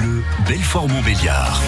[0.00, 1.60] Bleu, Belfort-Montbéliard.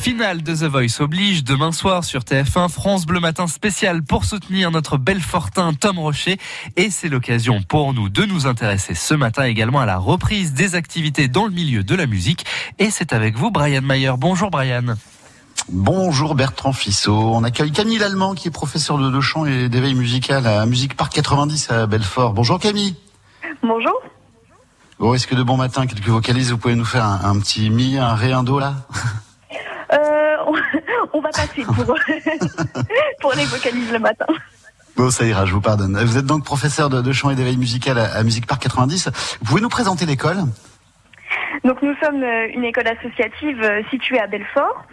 [0.00, 4.70] Finale de The Voice oblige demain soir sur TF1 France Bleu Matin spécial pour soutenir
[4.70, 6.38] notre Belfortin Tom Rocher
[6.76, 10.74] et c'est l'occasion pour nous de nous intéresser ce matin également à la reprise des
[10.74, 12.44] activités dans le milieu de la musique
[12.78, 14.12] et c'est avec vous Brian Mayer.
[14.18, 14.94] Bonjour Brian.
[15.68, 17.34] Bonjour Bertrand Fissot.
[17.34, 20.96] On accueille Camille Lallemand qui est professeur de, de chant et d'éveil musical à Musique
[20.96, 22.32] Parc 90 à Belfort.
[22.32, 22.94] Bonjour Camille.
[23.62, 23.94] Bonjour.
[24.98, 27.68] Bon, est-ce que de bon matin, quelques vocalises, vous pouvez nous faire un, un petit
[27.70, 28.74] mi, un ré, un do là
[29.92, 30.54] Euh, on,
[31.18, 31.76] on va passer pour,
[33.20, 34.26] pour les vocalises le matin.
[34.96, 35.96] Bon, ça ira, je vous pardonne.
[36.04, 39.10] Vous êtes donc professeur de, de chant et d'éveil musical à, à Musique Parc 90.
[39.40, 40.38] Vous pouvez nous présenter l'école?
[41.62, 44.84] Donc nous sommes euh, une école associative euh, située à Belfort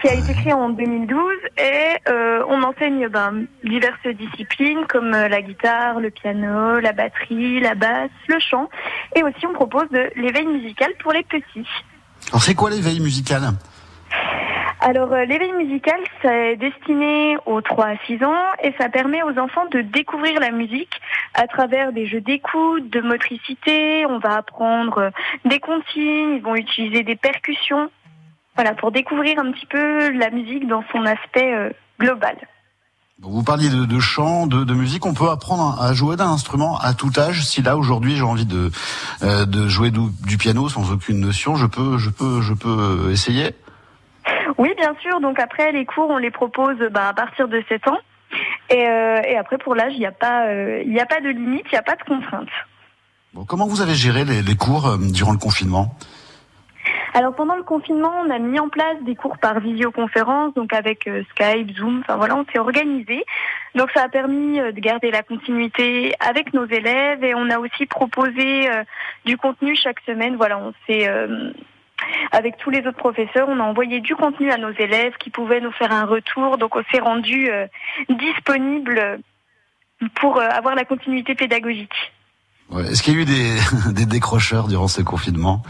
[0.00, 1.18] qui a été créée en 2012
[1.58, 7.60] et euh, on enseigne ben, diverses disciplines comme euh, la guitare, le piano, la batterie,
[7.60, 8.68] la basse, le chant
[9.14, 11.68] et aussi on propose de l'éveil musical pour les petits.
[12.30, 13.42] Alors c'est quoi l'éveil musical?
[14.82, 19.38] Alors euh, l'éveil musical, c'est destiné aux 3 à 6 ans et ça permet aux
[19.38, 21.00] enfants de découvrir la musique
[21.34, 24.06] à travers des jeux d'écoute, de motricité.
[24.06, 25.10] On va apprendre euh,
[25.44, 27.90] des consignes, ils vont utiliser des percussions.
[28.60, 32.36] Voilà, pour découvrir un petit peu la musique dans son aspect euh, global.
[33.18, 35.06] Vous parliez de, de chant, de, de musique.
[35.06, 37.42] On peut apprendre à jouer d'un instrument à tout âge.
[37.42, 38.70] Si là aujourd'hui j'ai envie de
[39.22, 43.08] euh, de jouer du, du piano sans aucune notion, je peux, je peux, je peux
[43.10, 43.54] essayer?
[44.58, 45.20] Oui, bien sûr.
[45.22, 47.98] Donc après, les cours, on les propose bah, à partir de 7 ans.
[48.68, 50.52] Et, euh, et après, pour l'âge, il n'y a pas,
[50.84, 52.50] il n'y a pas de limite, il n'y a pas de contrainte.
[53.32, 55.94] Bon, comment vous avez géré les, les cours durant le confinement?
[57.12, 61.06] Alors pendant le confinement, on a mis en place des cours par visioconférence, donc avec
[61.08, 63.24] euh, Skype, Zoom, enfin voilà, on s'est organisé.
[63.74, 67.58] Donc ça a permis euh, de garder la continuité avec nos élèves et on a
[67.58, 68.84] aussi proposé euh,
[69.24, 70.36] du contenu chaque semaine.
[70.36, 71.08] Voilà, on s'est
[72.32, 75.60] avec tous les autres professeurs, on a envoyé du contenu à nos élèves qui pouvaient
[75.60, 76.58] nous faire un retour.
[76.58, 77.66] Donc on s'est rendu euh,
[78.08, 79.20] disponible
[80.14, 82.12] pour avoir la continuité pédagogique.
[82.70, 82.84] Ouais.
[82.84, 83.56] Est-ce qu'il y a eu des,
[83.92, 85.62] des décrocheurs durant ce confinement?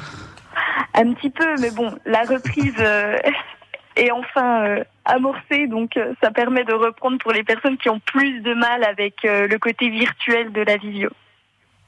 [0.94, 3.16] Un petit peu, mais bon, la reprise euh,
[3.96, 8.00] est enfin euh, amorcée, donc euh, ça permet de reprendre pour les personnes qui ont
[8.00, 11.10] plus de mal avec le côté virtuel de la visio.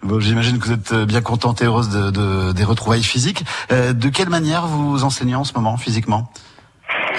[0.02, 3.44] Bon, J'imagine que vous êtes bien contente et heureuse de, de- des retrouvailles physiques.
[3.70, 6.28] Euh, de quelle manière vous enseignez en ce moment physiquement?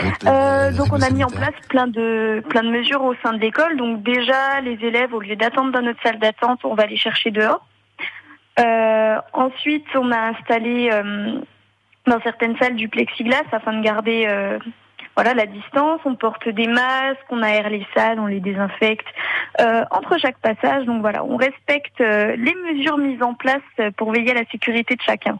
[0.03, 3.31] Les- Euh, donc on a mis en place plein de plein de mesures au sein
[3.33, 3.77] de l'école.
[3.77, 7.31] Donc déjà, les élèves, au lieu d'attendre dans notre salle d'attente, on va les chercher
[7.31, 7.65] dehors.
[8.59, 10.89] Euh, ensuite, on a installé
[12.07, 14.59] dans certaines salles du plexiglas afin de garder euh,
[15.15, 16.01] voilà la distance.
[16.05, 19.07] On porte des masques, on aère les salles, on les désinfecte
[19.59, 20.85] euh, entre chaque passage.
[20.85, 23.61] Donc voilà, on respecte euh, les mesures mises en place
[23.97, 25.39] pour veiller à la sécurité de chacun.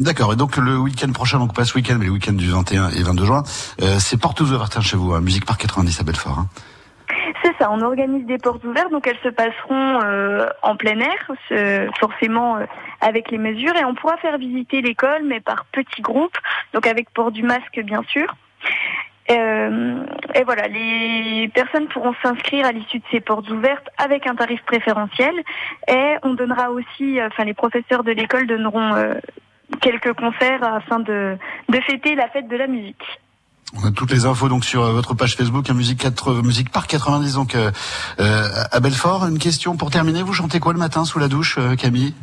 [0.00, 0.32] D'accord.
[0.32, 3.02] Et donc le week-end prochain, donc pas ce week-end, mais le week-end du 21 et
[3.02, 3.42] 22 juin,
[3.82, 6.38] euh, c'est portes ouvertes hein, chez vous, hein, Musique Parc 90 à Belfort.
[6.38, 6.46] Hein.
[7.68, 12.64] On organise des portes ouvertes, donc elles se passeront euh, en plein air, forcément euh,
[13.00, 16.36] avec les mesures, et on pourra faire visiter l'école, mais par petits groupes,
[16.72, 18.34] donc avec port du masque bien sûr.
[19.30, 20.04] Euh,
[20.34, 24.62] et voilà, les personnes pourront s'inscrire à l'issue de ces portes ouvertes avec un tarif
[24.62, 25.34] préférentiel,
[25.86, 29.14] et on donnera aussi, enfin les professeurs de l'école donneront
[29.80, 31.36] quelques concerts afin de
[31.86, 33.20] fêter la fête de la musique.
[33.76, 36.70] On a toutes les infos donc sur euh, votre page Facebook, hein, Musique, 4, Musique
[36.70, 37.70] Parc 90 donc euh,
[38.18, 39.26] euh, à Belfort.
[39.26, 42.14] Une question pour terminer, vous chantez quoi le matin sous la douche, euh, Camille?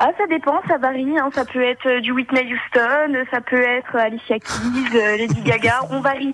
[0.00, 1.16] Ah, ça dépend, ça varie.
[1.18, 1.30] Hein.
[1.34, 5.82] Ça peut être euh, du Whitney Houston, ça peut être Alicia Keys, euh, Lady Gaga.
[5.90, 6.32] On varie.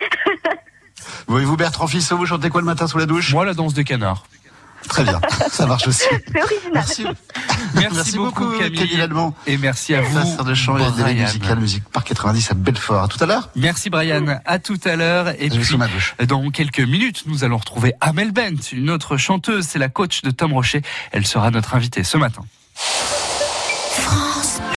[1.29, 3.33] Oui, vous Bertrand Fissot, vous chantez quoi le matin sous la douche?
[3.35, 4.25] Moi la danse de canard.
[4.89, 6.07] Très bien, ça marche aussi.
[6.33, 6.73] C'est original.
[6.73, 7.07] Merci.
[7.75, 8.97] Merci, beaucoup, Camille.
[8.97, 9.35] Lallemand.
[9.47, 10.19] Et merci à vous.
[10.19, 11.27] Professeur de chant et d'éveil Brian.
[11.27, 13.05] musical, Musique Parc 90 à Belfort.
[13.05, 13.49] À tout à l'heure.
[13.57, 15.29] Merci Brian, à tout à l'heure.
[15.39, 19.79] Et Je puis, dans quelques minutes, nous allons retrouver Amel Bent, une autre chanteuse, c'est
[19.79, 20.83] la coach de Tom Rocher.
[21.13, 22.43] Elle sera notre invitée ce matin.